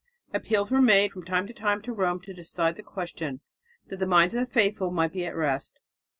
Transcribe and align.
Appeals 0.33 0.71
were 0.71 0.81
made 0.81 1.11
from 1.11 1.23
time 1.25 1.45
to 1.45 1.53
time 1.53 1.79
to 1.83 1.93
Rome 1.93 2.21
to 2.21 2.33
decide 2.33 2.75
the 2.75 2.81
question, 2.81 3.41
that 3.89 3.99
the 3.99 4.07
minds 4.07 4.33
of 4.33 4.39
the 4.39 4.51
faithful 4.51 4.89
might 4.89 5.13
be 5.13 5.27
at 5.27 5.35
rest. 5.35 5.79